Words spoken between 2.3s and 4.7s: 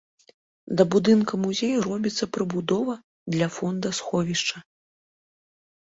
прыбудова для фондасховішча.